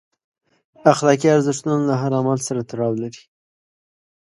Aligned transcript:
اخلاقي 0.93 1.27
ارزښتونه 1.35 1.81
له 1.89 1.95
هر 2.01 2.11
عمل 2.19 2.39
سره 2.47 2.61
تړاو 2.69 2.91
ولري. 2.95 3.23